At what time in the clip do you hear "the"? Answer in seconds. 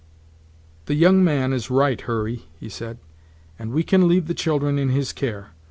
0.85-0.95, 4.25-4.33